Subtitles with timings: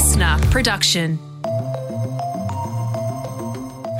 [0.00, 1.18] listener production.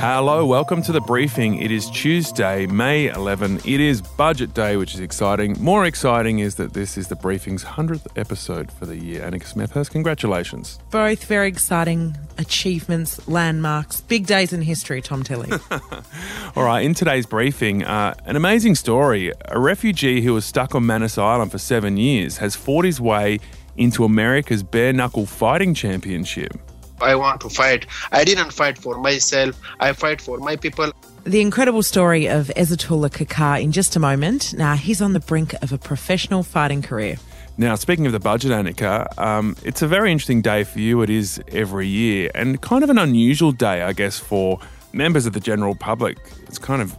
[0.00, 1.60] Hello, welcome to the briefing.
[1.60, 3.58] It is Tuesday, May 11.
[3.66, 5.62] It is budget day, which is exciting.
[5.62, 9.20] More exciting is that this is the briefing's 100th episode for the year.
[9.20, 10.78] Annika Smethurst, congratulations.
[10.90, 15.52] Both very exciting achievements, landmarks, big days in history, Tom Tilly.
[16.56, 19.34] All right, in today's briefing, uh, an amazing story.
[19.44, 23.38] A refugee who was stuck on Manus Island for seven years has fought his way
[23.80, 26.52] into America's bare knuckle fighting championship.
[27.00, 27.86] I want to fight.
[28.12, 29.58] I didn't fight for myself.
[29.80, 30.92] I fight for my people.
[31.24, 34.54] The incredible story of Ezatullah Kakar in just a moment.
[34.54, 37.16] Now, he's on the brink of a professional fighting career.
[37.56, 41.02] Now, speaking of the budget, Annika, um, it's a very interesting day for you.
[41.02, 44.58] It is every year, and kind of an unusual day, I guess, for
[44.92, 46.18] members of the general public.
[46.42, 46.96] It's kind of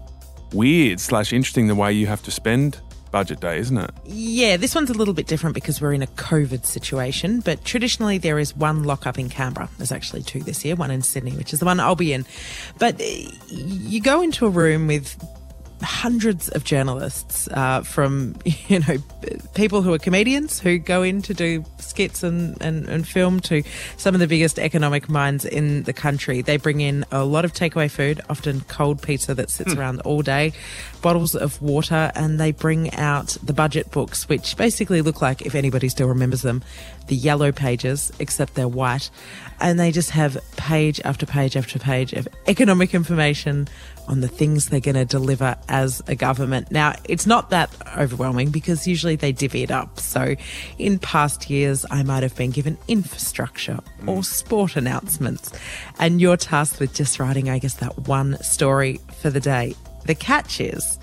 [0.53, 2.79] weird slash interesting the way you have to spend
[3.11, 3.91] budget day, isn't it?
[4.05, 8.17] Yeah, this one's a little bit different because we're in a COVID situation, but traditionally
[8.17, 9.70] there is one lockup in Canberra.
[9.77, 12.26] There's actually two this year, one in Sydney, which is the one I'll be in.
[12.79, 13.05] But uh,
[13.48, 15.15] you go into a room with
[15.82, 18.98] hundreds of journalists uh, from you know
[19.54, 23.63] people who are comedians who go in to do skits and, and, and film to
[23.98, 26.41] some of the biggest economic minds in the country.
[26.41, 29.77] They bring in a lot of takeaway food, often cold pizza that sits mm.
[29.77, 30.54] around all day,
[31.01, 35.55] bottles of water, and they bring out the budget books, which basically look like, if
[35.55, 36.63] anybody still remembers them,
[37.07, 39.10] the yellow pages, except they're white.
[39.60, 43.68] And they just have page after page after page of economic information
[44.12, 46.70] on the things they're going to deliver as a government.
[46.70, 49.99] Now, it's not that overwhelming because usually they divvy it up.
[49.99, 50.35] So,
[50.77, 54.07] in past years, I might have been given infrastructure mm.
[54.09, 55.51] or sport announcements,
[55.98, 59.76] and you're tasked with just writing, I guess, that one story for the day.
[60.05, 60.99] The catch is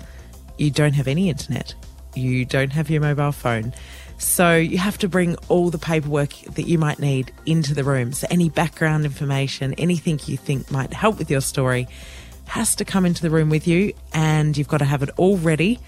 [0.57, 1.73] you don't have any internet,
[2.15, 3.73] you don't have your mobile phone.
[4.19, 8.11] So you have to bring all the paperwork that you might need into the room.
[8.11, 11.87] So any background information, anything you think might help with your story,
[12.49, 15.37] has to come into the room with you and you've got to have it all
[15.37, 15.79] ready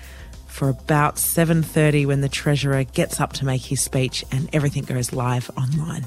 [0.47, 5.13] for about 7:30 when the treasurer gets up to make his speech and everything goes
[5.13, 6.05] live online.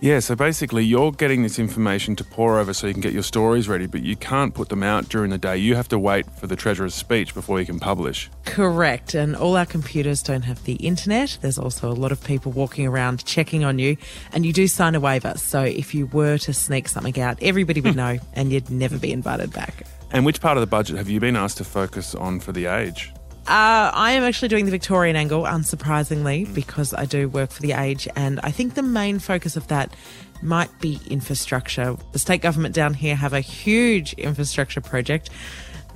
[0.00, 3.22] Yeah, so basically you're getting this information to pore over so you can get your
[3.22, 5.56] stories ready, but you can't put them out during the day.
[5.56, 8.28] You have to wait for the treasurer's speech before you can publish.
[8.44, 9.14] Correct.
[9.14, 11.38] And all our computers don't have the internet.
[11.40, 13.96] There's also a lot of people walking around checking on you,
[14.32, 15.32] and you do sign a waiver.
[15.36, 19.12] So if you were to sneak something out, everybody would know and you'd never be
[19.12, 19.85] invited back.
[20.16, 22.64] And which part of the budget have you been asked to focus on for the
[22.64, 23.12] age?
[23.46, 26.54] Uh, I am actually doing the Victorian angle, unsurprisingly, mm.
[26.54, 29.94] because I do work for the age, and I think the main focus of that
[30.40, 31.98] might be infrastructure.
[32.12, 35.28] The state government down here have a huge infrastructure project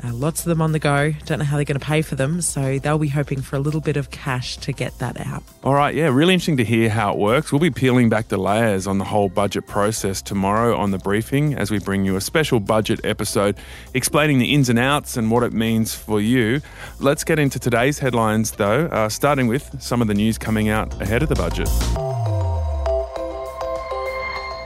[0.03, 1.13] uh, lots of them on the go.
[1.27, 3.59] Don't know how they're going to pay for them, so they'll be hoping for a
[3.59, 5.43] little bit of cash to get that out.
[5.63, 7.53] All right, yeah, really interesting to hear how it works.
[7.53, 11.55] We'll be peeling back the layers on the whole budget process tomorrow on the briefing
[11.55, 13.59] as we bring you a special budget episode
[13.95, 16.61] explaining the ins and outs and what it means for you.
[16.99, 21.01] Let's get into today's headlines, though, uh, starting with some of the news coming out
[21.03, 21.69] ahead of the budget.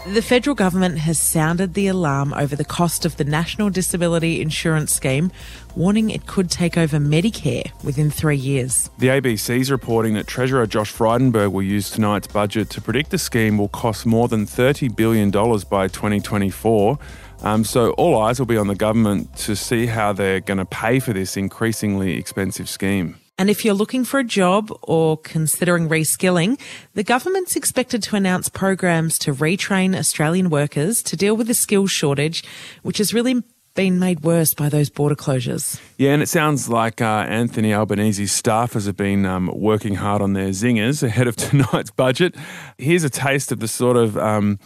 [0.07, 4.93] The federal government has sounded the alarm over the cost of the National Disability Insurance
[4.93, 5.33] Scheme,
[5.77, 8.91] warning it could take over Medicare within three years.
[8.99, 13.19] The ABC is reporting that Treasurer Josh Frydenberg will use tonight's budget to predict the
[13.19, 16.99] scheme will cost more than $30 billion by 2024.
[17.41, 20.67] Um, so all eyes will be on the government to see how they're going to
[20.67, 23.17] pay for this increasingly expensive scheme.
[23.37, 26.61] And if you're looking for a job or considering reskilling,
[26.95, 31.91] the government's expected to announce programs to retrain Australian workers to deal with the skills
[31.91, 32.45] shortage,
[32.83, 33.43] which has really
[33.75, 35.81] been made worse by those border closures.
[35.99, 40.35] Yeah, and it sounds like uh, Anthony Albanese's staffers have been um, working hard on
[40.35, 42.37] their zingers ahead of tonight's budget.
[42.79, 44.17] Here's a taste of the sort of.
[44.17, 44.59] Um,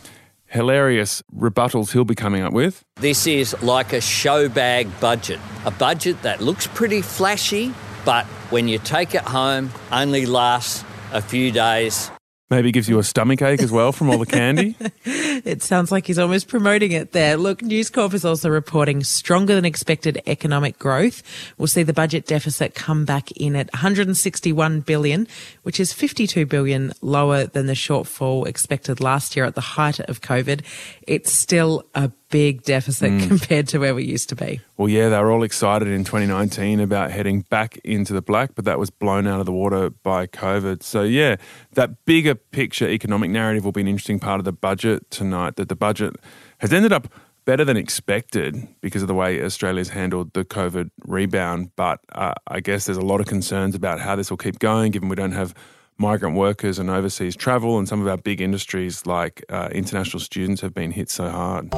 [0.50, 2.82] hilarious rebuttals he'll be coming up with.
[2.96, 7.74] This is like a show bag budget, a budget that looks pretty flashy,
[8.06, 12.10] but when you take it home, only lasts a few days.
[12.50, 14.74] Maybe gives you a stomach ache as well from all the candy.
[15.44, 17.36] it sounds like he's almost promoting it there.
[17.36, 21.22] Look, News Corp is also reporting stronger than expected economic growth.
[21.58, 25.28] We'll see the budget deficit come back in at 161 billion,
[25.62, 30.20] which is 52 billion lower than the shortfall expected last year at the height of
[30.20, 30.62] COVID.
[31.02, 33.28] It's still a big deficit mm.
[33.28, 34.60] compared to where we used to be.
[34.76, 38.64] Well, yeah, they were all excited in 2019 about heading back into the black, but
[38.64, 40.82] that was blown out of the water by COVID.
[40.82, 41.36] So, yeah,
[41.72, 45.27] that bigger picture economic narrative will be an interesting part of the budget tonight.
[45.28, 46.16] Night that the budget
[46.58, 47.08] has ended up
[47.44, 51.70] better than expected because of the way Australia's handled the COVID rebound.
[51.76, 54.92] But uh, I guess there's a lot of concerns about how this will keep going,
[54.92, 55.54] given we don't have
[55.96, 60.60] migrant workers and overseas travel, and some of our big industries like uh, international students
[60.60, 61.70] have been hit so hard.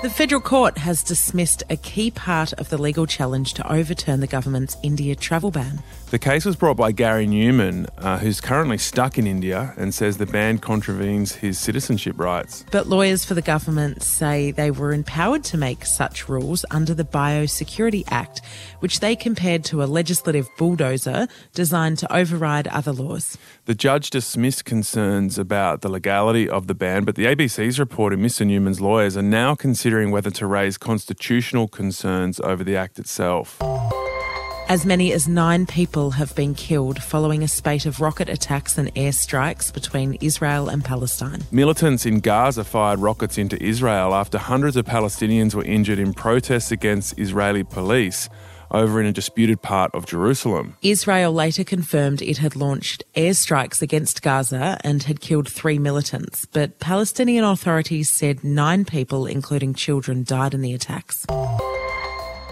[0.00, 4.28] The federal court has dismissed a key part of the legal challenge to overturn the
[4.28, 5.82] government's India travel ban.
[6.10, 10.16] The case was brought by Gary Newman, uh, who's currently stuck in India and says
[10.16, 12.64] the ban contravenes his citizenship rights.
[12.72, 17.04] But lawyers for the government say they were empowered to make such rules under the
[17.04, 18.40] Biosecurity Act,
[18.78, 23.36] which they compared to a legislative bulldozer designed to override other laws.
[23.66, 28.46] The judge dismissed concerns about the legality of the ban, but the ABC's reported Mr.
[28.46, 33.60] Newman's lawyers are now considering whether to raise constitutional concerns over the act itself.
[34.68, 38.94] As many as nine people have been killed following a spate of rocket attacks and
[38.94, 41.44] airstrikes between Israel and Palestine.
[41.50, 46.70] Militants in Gaza fired rockets into Israel after hundreds of Palestinians were injured in protests
[46.70, 48.28] against Israeli police
[48.70, 50.76] over in a disputed part of Jerusalem.
[50.82, 56.78] Israel later confirmed it had launched airstrikes against Gaza and had killed three militants, but
[56.78, 61.24] Palestinian authorities said nine people, including children, died in the attacks.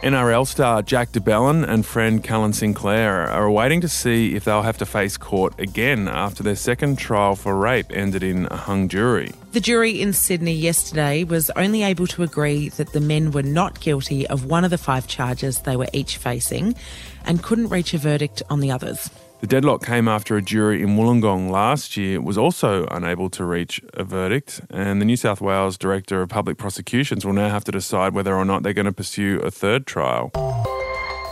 [0.02, 4.62] NRL star Jack de Belin and friend Callan Sinclair are waiting to see if they'll
[4.62, 8.88] have to face court again after their second trial for rape ended in a hung
[8.88, 9.32] jury.
[9.52, 13.80] The jury in Sydney yesterday was only able to agree that the men were not
[13.80, 16.76] guilty of one of the five charges they were each facing
[17.24, 19.10] and couldn't reach a verdict on the others.
[19.40, 23.82] The deadlock came after a jury in Wollongong last year was also unable to reach
[23.92, 27.72] a verdict, and the New South Wales Director of Public Prosecutions will now have to
[27.72, 30.32] decide whether or not they're going to pursue a third trial.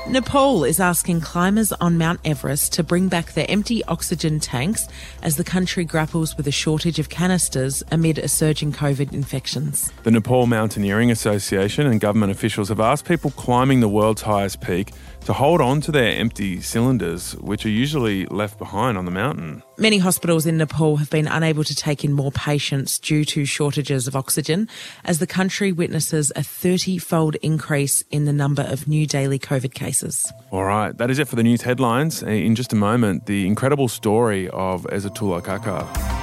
[0.07, 4.87] Nepal is asking climbers on Mount Everest to bring back their empty oxygen tanks
[5.23, 9.91] as the country grapples with a shortage of canisters amid a surge in COVID infections.
[10.03, 14.93] The Nepal Mountaineering Association and government officials have asked people climbing the world's highest peak
[15.25, 19.63] to hold on to their empty cylinders, which are usually left behind on the mountain.
[19.79, 24.07] Many hospitals in Nepal have been unable to take in more patients due to shortages
[24.07, 24.69] of oxygen
[25.05, 29.75] as the country witnesses a 30 fold increase in the number of new daily COVID
[29.75, 30.31] cases.
[30.51, 32.23] All right, that is it for the news headlines.
[32.23, 36.14] In just a moment, the incredible story of Ezatullah Kakar.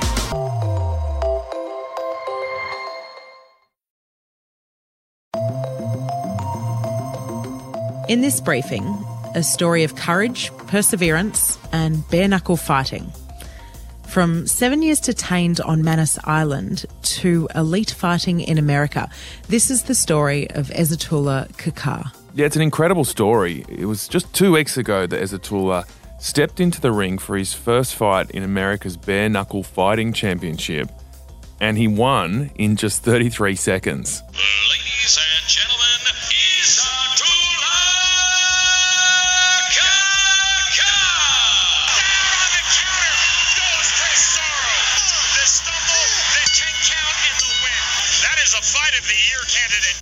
[8.12, 8.84] In this briefing,
[9.36, 13.10] a story of courage, perseverance, and bare knuckle fighting.
[14.06, 19.10] From seven years detained on Manus Island to elite fighting in America,
[19.48, 22.12] this is the story of Ezatullah Kakar.
[22.34, 23.63] Yeah, it's an incredible story.
[23.69, 25.88] It was just two weeks ago that Ezatullah
[26.19, 30.92] stepped into the ring for his first fight in America's bare knuckle fighting championship,
[31.62, 34.22] and he won in just 33 seconds.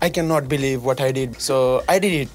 [0.01, 1.41] I cannot believe what I did.
[1.41, 2.33] So I did it.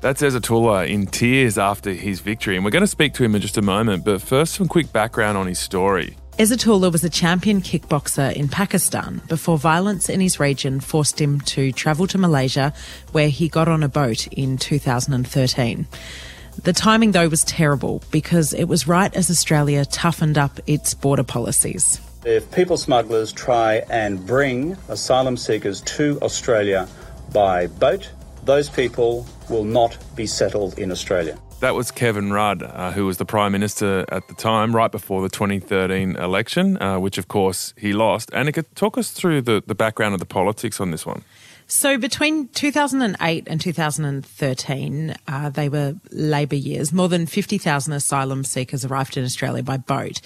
[0.00, 3.40] That's Ezatullah in tears after his victory, and we're going to speak to him in
[3.40, 4.04] just a moment.
[4.04, 6.16] But first, some quick background on his story.
[6.38, 11.72] Ezatullah was a champion kickboxer in Pakistan before violence in his region forced him to
[11.72, 12.72] travel to Malaysia,
[13.12, 15.86] where he got on a boat in 2013.
[16.62, 21.24] The timing, though, was terrible because it was right as Australia toughened up its border
[21.24, 22.00] policies.
[22.24, 26.86] If people smugglers try and bring asylum seekers to Australia
[27.32, 28.12] by boat,
[28.44, 31.36] those people will not be settled in Australia.
[31.58, 35.20] That was Kevin Rudd, uh, who was the Prime Minister at the time, right before
[35.22, 38.30] the 2013 election, uh, which of course he lost.
[38.30, 41.24] Annika talk us through the, the background of the politics on this one.
[41.66, 46.92] So between 2008 and 2013, uh, they were Labor years.
[46.92, 50.20] More than 50,000 asylum seekers arrived in Australia by boat.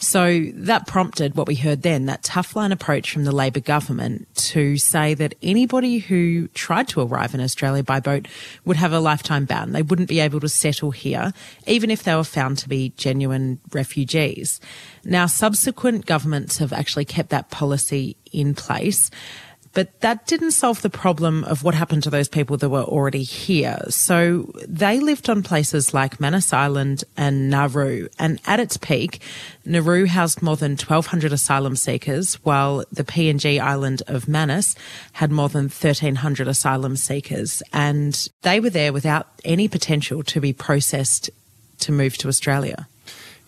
[0.00, 4.32] So that prompted what we heard then, that tough line approach from the Labor government
[4.36, 8.28] to say that anybody who tried to arrive in Australia by boat
[8.64, 9.72] would have a lifetime ban.
[9.72, 11.32] They wouldn't be able to settle here,
[11.66, 14.60] even if they were found to be genuine refugees.
[15.04, 19.10] Now, subsequent governments have actually kept that policy in place.
[19.74, 23.22] But that didn't solve the problem of what happened to those people that were already
[23.22, 23.78] here.
[23.88, 28.08] So they lived on places like Manus Island and Nauru.
[28.18, 29.20] And at its peak,
[29.64, 34.74] Nauru housed more than 1,200 asylum seekers, while the PNG island of Manus
[35.12, 37.62] had more than 1,300 asylum seekers.
[37.72, 41.30] And they were there without any potential to be processed
[41.80, 42.88] to move to Australia.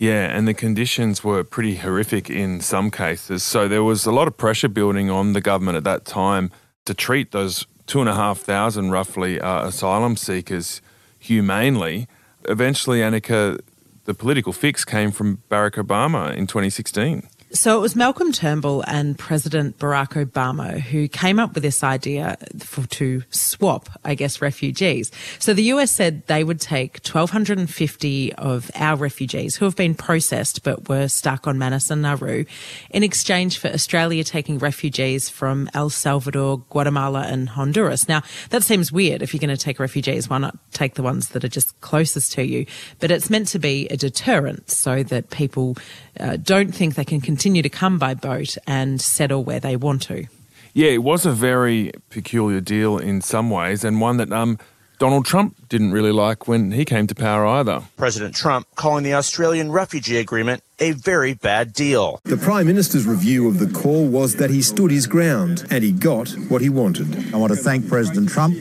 [0.01, 3.43] Yeah, and the conditions were pretty horrific in some cases.
[3.43, 6.51] So there was a lot of pressure building on the government at that time
[6.87, 10.81] to treat those two and a half thousand roughly uh, asylum seekers
[11.19, 12.09] humanely.
[12.49, 13.61] eventually, Annika,
[14.07, 17.29] the political fix came from Barack Obama in 2016.
[17.53, 22.37] So it was Malcolm Turnbull and President Barack Obama who came up with this idea
[22.61, 25.11] for, to swap, I guess, refugees.
[25.41, 30.63] So the US said they would take 1,250 of our refugees who have been processed
[30.63, 32.45] but were stuck on Manus and Nauru
[32.91, 38.09] in exchange for Australia taking refugees from El Salvador, Guatemala and Honduras.
[38.09, 39.23] Now, that seems weird.
[39.23, 42.31] If you're going to take refugees, why not take the ones that are just closest
[42.35, 42.67] to you?
[43.01, 45.77] But it's meant to be a deterrent so that people
[46.21, 50.03] uh, don't think they can continue to come by boat and settle where they want
[50.03, 50.27] to.
[50.73, 54.59] Yeah, it was a very peculiar deal in some ways, and one that um,
[55.01, 57.83] Donald Trump didn't really like when he came to power either.
[57.97, 62.21] President Trump calling the Australian refugee agreement a very bad deal.
[62.25, 65.91] The Prime Minister's review of the call was that he stood his ground and he
[65.91, 67.35] got what he wanted.
[67.35, 68.57] I want to thank President Trump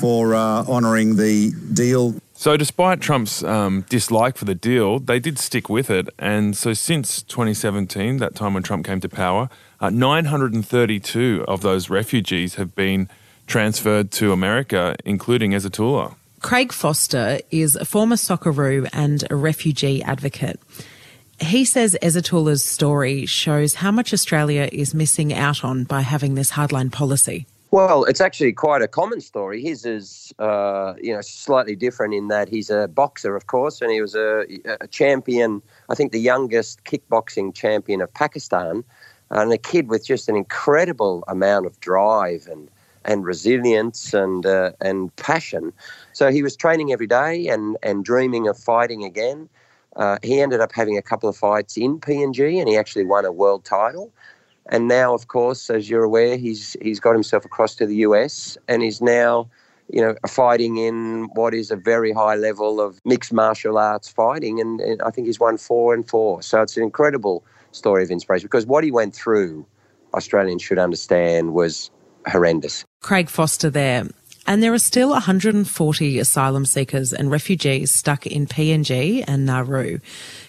[0.00, 5.38] for uh, honouring the deal so, despite Trump's um, dislike for the deal, they did
[5.38, 6.10] stick with it.
[6.18, 9.48] And so, since 2017, that time when Trump came to power,
[9.80, 13.08] uh, 932 of those refugees have been
[13.46, 16.16] transferred to America, including Ezatullah.
[16.42, 20.60] Craig Foster is a former Socceroo and a refugee advocate.
[21.40, 26.50] He says Ezatullah's story shows how much Australia is missing out on by having this
[26.50, 27.46] hardline policy.
[27.74, 29.60] Well, it's actually quite a common story.
[29.60, 33.90] His is, uh, you know, slightly different in that he's a boxer, of course, and
[33.90, 34.46] he was a,
[34.80, 35.60] a, champion.
[35.88, 38.84] I think the youngest kickboxing champion of Pakistan,
[39.30, 42.70] and a kid with just an incredible amount of drive and
[43.04, 45.72] and resilience and uh, and passion.
[46.12, 49.48] So he was training every day and and dreaming of fighting again.
[49.96, 53.24] Uh, he ended up having a couple of fights in PNG, and he actually won
[53.24, 54.12] a world title.
[54.70, 58.56] And now, of course, as you're aware, he's he's got himself across to the US,
[58.66, 59.48] and he's now,
[59.88, 64.60] you know, fighting in what is a very high level of mixed martial arts fighting,
[64.60, 66.42] and, and I think he's won four and four.
[66.42, 69.66] So it's an incredible story of inspiration because what he went through,
[70.14, 71.90] Australians should understand, was
[72.26, 72.84] horrendous.
[73.02, 74.08] Craig Foster there.
[74.46, 80.00] And there are still 140 asylum seekers and refugees stuck in PNG and Nauru.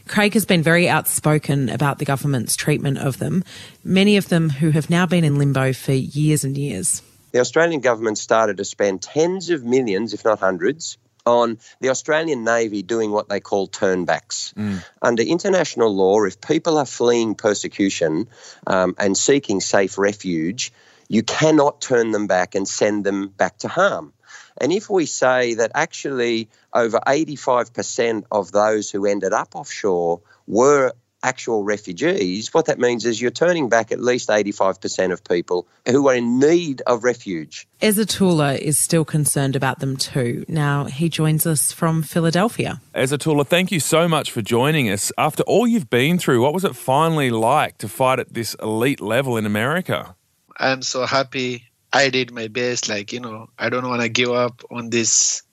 [0.07, 3.43] Craig has been very outspoken about the government's treatment of them,
[3.83, 7.01] many of them who have now been in limbo for years and years.
[7.31, 12.43] The Australian government started to spend tens of millions, if not hundreds, on the Australian
[12.43, 14.53] Navy doing what they call turnbacks.
[14.53, 14.83] Mm.
[15.01, 18.27] Under international law, if people are fleeing persecution
[18.67, 20.71] um, and seeking safe refuge,
[21.07, 24.13] you cannot turn them back and send them back to harm.
[24.59, 30.93] And if we say that actually over 85% of those who ended up offshore were
[31.24, 36.07] actual refugees, what that means is you're turning back at least 85% of people who
[36.07, 37.67] are in need of refuge.
[37.81, 40.45] Ezatullah is still concerned about them too.
[40.47, 42.79] Now, he joins us from Philadelphia.
[42.93, 45.12] Ezatullah, thank you so much for joining us.
[45.17, 49.01] After all you've been through, what was it finally like to fight at this elite
[49.01, 50.14] level in America?
[50.57, 52.89] I'm so happy I did my best.
[52.89, 55.43] Like you know, I don't want to give up on this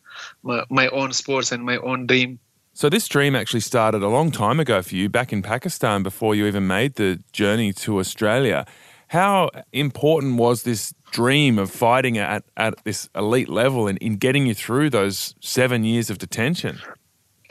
[0.43, 2.39] my, my own sports and my own dream.
[2.75, 6.35] So this dream actually started a long time ago for you, back in Pakistan, before
[6.35, 8.65] you even made the journey to Australia.
[9.09, 14.47] How important was this dream of fighting at, at this elite level and in getting
[14.47, 16.81] you through those seven years of detention?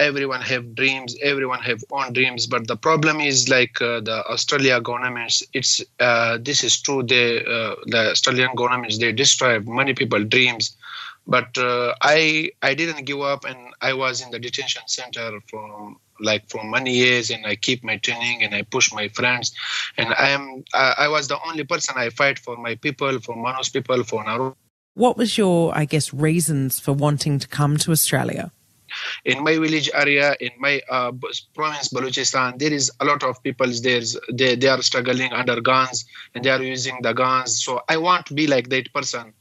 [0.02, 4.82] Everyone have dreams everyone have own dreams but the problem is like uh, the australia
[4.82, 10.24] governments it's uh, this is true they uh, the australian governments they destroy many people
[10.36, 10.76] dreams.
[11.36, 15.98] But uh, i i didn't give up and i was in the detention center from
[16.30, 19.54] like for many years and i keep my training and i push my friends.
[20.00, 23.36] And i am i, I was the only person i fight for my people for
[23.46, 24.50] manus people for nauru
[25.04, 28.52] what was your i guess reasons for wanting to come to australia
[29.26, 31.12] in my village area in my uh,
[31.54, 36.06] province balochistan there is a lot of people there's they, they are struggling under guns
[36.34, 39.34] and they are using the guns so i want to be like that person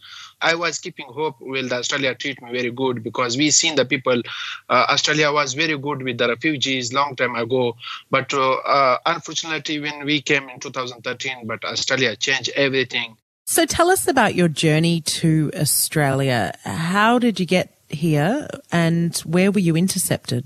[0.42, 4.22] I was keeping hope will Australia treat me very good because we seen the people.
[4.68, 7.76] Uh, Australia was very good with the refugees long time ago,
[8.10, 13.16] but uh, uh, unfortunately when we came in 2013, but Australia changed everything.
[13.46, 16.56] So tell us about your journey to Australia.
[16.64, 20.44] How did you get here, and where were you intercepted?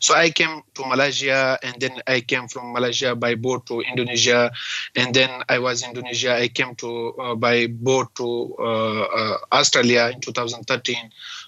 [0.00, 4.52] So I came to Malaysia, and then I came from Malaysia by boat to Indonesia,
[4.94, 6.34] and then I was in Indonesia.
[6.34, 10.68] I came to uh, by boat to uh, uh, Australia in 2013.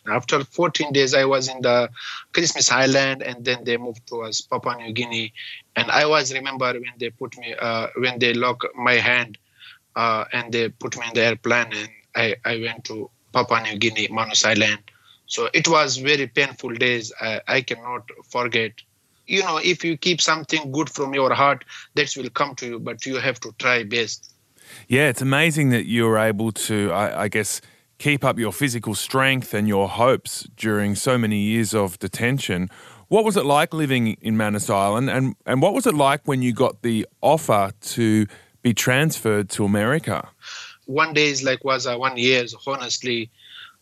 [0.06, 1.90] After 14 days, I was in the
[2.32, 5.32] Christmas Island, and then they moved to us Papua New Guinea.
[5.74, 9.38] And I was remember when they put me uh, when they lock my hand,
[9.96, 13.76] uh, and they put me in the airplane, and I I went to Papua New
[13.76, 14.80] Guinea, Manus Island
[15.26, 17.12] So it was very painful days.
[17.20, 18.72] I, I cannot forget.
[19.26, 21.64] You know, if you keep something good from your heart,
[21.94, 24.32] that will come to you, but you have to try best.
[24.88, 27.60] Yeah, it's amazing that you were able to, I, I guess,
[27.98, 32.68] keep up your physical strength and your hopes during so many years of detention.
[33.08, 36.42] What was it like living in Manus Island, and, and what was it like when
[36.42, 38.26] you got the offer to
[38.62, 40.28] be transferred to America?
[40.86, 43.30] One day is like was uh, one years, honestly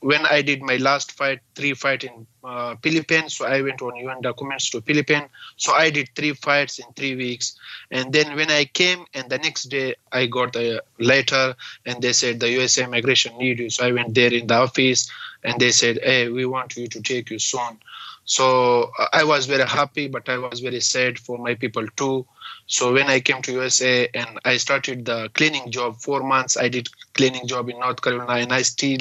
[0.04, 3.96] when I did my last fight, three fight in uh, Philippines, so I went on
[3.96, 5.30] UN documents to Philippines.
[5.56, 7.56] So I did three fights in three weeks,
[7.90, 11.56] and then when I came, and the next day I got a letter,
[11.86, 13.70] and they said the USA immigration need you.
[13.70, 15.10] So I went there in the office,
[15.42, 17.78] and they said, "Hey, we want you to take you soon."
[18.26, 22.26] So uh, I was very happy, but I was very sad for my people too.
[22.66, 26.68] So when I came to USA and I started the cleaning job, four months I
[26.68, 29.00] did cleaning job in North Carolina, and I still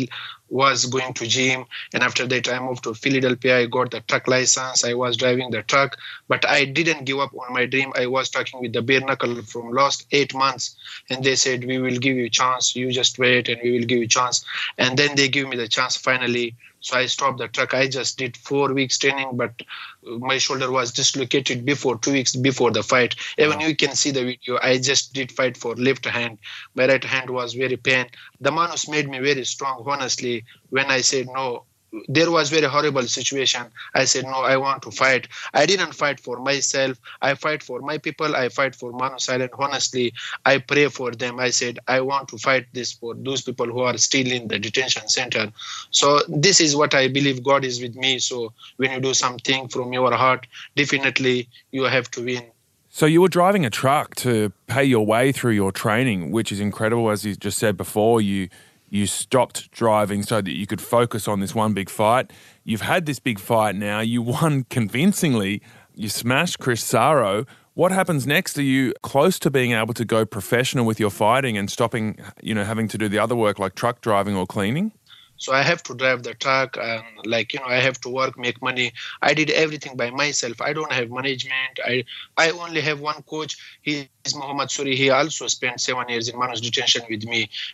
[0.53, 1.65] was going to gym.
[1.93, 3.57] And after that, I moved to Philadelphia.
[3.57, 4.85] I got the truck license.
[4.85, 7.91] I was driving the truck, but I didn't give up on my dream.
[7.95, 10.75] I was talking with the bare knuckle from last eight months,
[11.09, 12.75] and they said we will give you a chance.
[12.75, 14.45] You just wait, and we will give you chance.
[14.77, 17.73] And then they give me the chance finally so I stopped the truck.
[17.73, 19.61] I just did four weeks training, but
[20.03, 23.15] my shoulder was dislocated before two weeks before the fight.
[23.37, 24.59] Even you can see the video.
[24.61, 26.39] I just did fight for left hand.
[26.75, 28.07] My right hand was very pain.
[28.41, 29.83] The manus made me very strong.
[29.87, 31.63] Honestly, when I said no,
[32.07, 33.63] there was very horrible situation.
[33.93, 35.27] I said no i want to fight.
[35.53, 36.99] I didn't fight for myself.
[37.21, 38.35] I fight for my people.
[38.35, 40.13] I fight for manus island honestly
[40.45, 41.39] i pray for them.
[41.39, 44.59] I said i want to fight this for those people who are still in the
[44.59, 45.51] detention center.
[45.91, 48.19] So this is what i believe god is with me.
[48.19, 52.43] So when you do something from your heart definitely you have to win.
[52.89, 56.59] So you were driving a truck to pay your way through your training which is
[56.59, 58.21] incredible as you just said before.
[58.21, 58.49] You
[58.93, 62.31] you stopped driving so that you could focus on this one big fight.
[62.63, 64.01] You've had this big fight now.
[64.01, 65.63] You won convincingly.
[65.95, 67.47] You smashed Chris Sarro.
[67.73, 68.55] What happens next?
[68.59, 72.53] Are you close to being able to go professional with your fighting and stopping, you
[72.53, 74.91] know, having to do the other work like truck driving or cleaning?
[75.37, 78.37] So i have to drive the truck and like you know i have to work
[78.37, 78.91] make money
[79.21, 82.03] i did everything by myself i don't have management i
[82.37, 84.95] i only have one coach he is Muhammad Suri.
[84.95, 87.31] He also spent seven years in Manus detention with me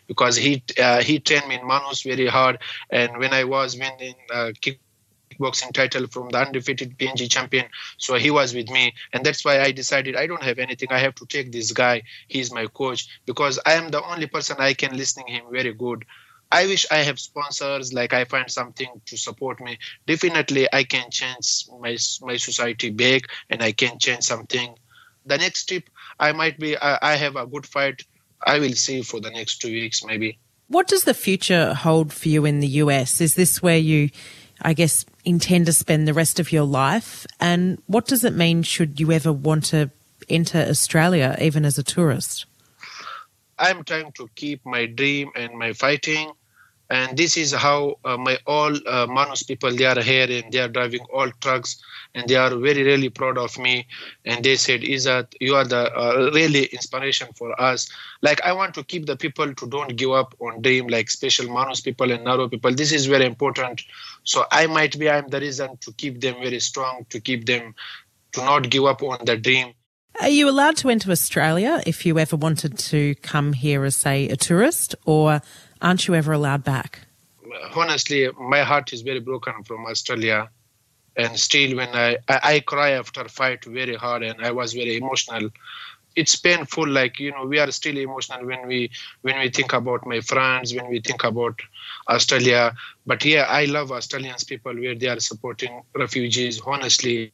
[0.08, 2.58] because he uh, he trained me in Manus very hard.
[2.90, 7.08] And when I was winning uh, kickboxing title from the undefeated PNG champion,
[7.54, 10.54] so he was with me, and that's why I decided I don't have anything.
[10.54, 11.86] I have to take this guy.
[12.28, 16.06] He's my coach because I am the only person I can listening him very good.
[16.52, 19.78] I wish I have sponsors, like I find something to support me.
[20.08, 24.76] Definitely, I can change my my society big, and I can change something.
[25.26, 25.84] The next step,
[26.20, 26.76] I might be.
[26.76, 28.04] I, I have a good fight.
[28.46, 30.40] I will see for the next two weeks, maybe.
[30.68, 33.22] What does the future hold for you in the US?
[33.22, 34.10] Is this where you,
[34.62, 37.28] I guess, intend to spend the rest of your life?
[37.40, 39.92] And what does it mean should you ever want to
[40.30, 42.46] enter Australia, even as a tourist?
[43.58, 46.32] I'm trying to keep my dream and my fighting
[46.90, 50.60] and this is how uh, my all uh, Manus people they are here and they
[50.60, 51.82] are driving all trucks
[52.16, 53.88] and they are very really proud of me.
[54.26, 57.90] And they said is that you are the uh, really inspiration for us.
[58.24, 61.48] Like I want to keep the people to don't give up on dream like special
[61.54, 62.74] Manus people and Nauru people.
[62.74, 63.84] This is very important.
[64.24, 67.76] So I might be I'm the reason to keep them very strong to keep them
[68.32, 69.74] to not give up on the dream.
[70.22, 74.28] Are you allowed to enter Australia if you ever wanted to come here as, say,
[74.28, 75.42] a tourist, or
[75.82, 77.00] aren't you ever allowed back?
[77.76, 80.50] Honestly, my heart is very broken from Australia.
[81.16, 84.96] And still, when I, I, I cry after fight very hard and I was very
[84.98, 85.50] emotional.
[86.16, 88.90] It's painful, like, you know, we are still emotional when we
[89.22, 91.60] when we think about my friends, when we think about
[92.08, 92.74] Australia.
[93.06, 96.62] But yeah, I love Australians people where they are supporting refugees.
[96.66, 97.32] Honestly,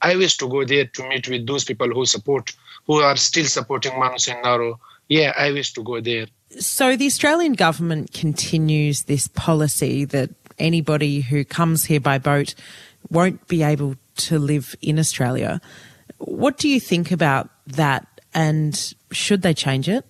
[0.00, 2.54] I wish to go there to meet with those people who support,
[2.86, 4.76] who are still supporting Manus and Nauru.
[5.08, 6.26] Yeah, I wish to go there.
[6.58, 12.54] So the Australian government continues this policy that anybody who comes here by boat
[13.10, 15.60] won't be able to live in Australia.
[16.18, 20.04] What do you think about that and should they change it?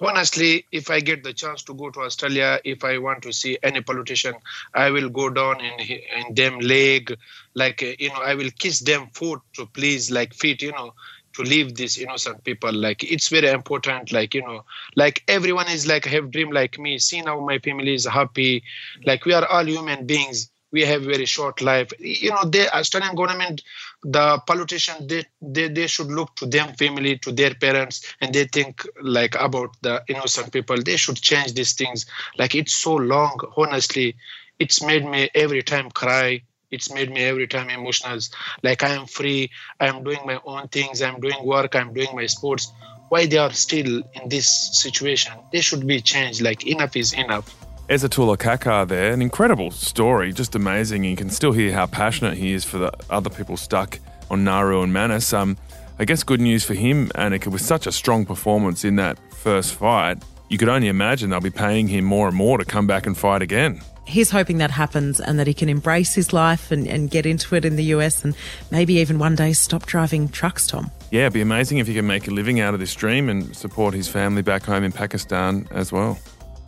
[0.00, 3.58] honestly if i get the chance to go to australia if i want to see
[3.62, 4.34] any politician
[4.74, 7.16] i will go down in in them leg
[7.54, 10.92] like you know i will kiss them foot to please like feet you know
[11.34, 14.64] to leave these innocent people like it's very important like you know
[14.96, 16.98] like everyone is like have dream like me.
[16.98, 18.62] See now my family is happy.
[19.04, 20.50] Like we are all human beings.
[20.72, 21.92] We have very short life.
[22.00, 23.62] You know the uh, australian government
[24.02, 28.44] the politician they, they they should look to them family to their parents and they
[28.44, 30.76] think like about the innocent people.
[30.82, 32.06] They should change these things.
[32.38, 34.16] Like it's so long honestly.
[34.58, 36.42] It's made me every time cry
[36.74, 38.18] it's made me every time emotional
[38.62, 42.14] like i am free i am doing my own things i'm doing work i'm doing
[42.14, 42.72] my sports
[43.08, 44.48] why they are still in this
[44.84, 47.54] situation they should be changed like enough is enough
[47.86, 51.04] Ezatullah Kakar there, an incredible story, just amazing.
[51.04, 53.98] You can still hear how passionate he is for the other people stuck
[54.30, 55.34] on Nauru and Manus.
[55.34, 55.58] Um,
[55.98, 59.74] I guess good news for him, Annika, with such a strong performance in that first
[59.74, 60.16] fight,
[60.48, 63.18] you could only imagine they'll be paying him more and more to come back and
[63.18, 63.82] fight again.
[64.06, 67.54] He's hoping that happens and that he can embrace his life and, and get into
[67.54, 68.36] it in the US and
[68.70, 70.90] maybe even one day stop driving trucks, Tom.
[71.10, 73.54] Yeah, it'd be amazing if he can make a living out of this dream and
[73.56, 76.18] support his family back home in Pakistan as well.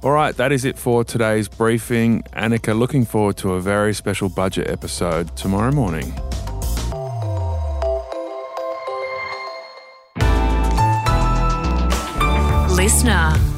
[0.02, 2.22] All right, that is it for today's briefing.
[2.34, 6.14] Annika, looking forward to a very special budget episode tomorrow morning.
[12.76, 13.55] Listener.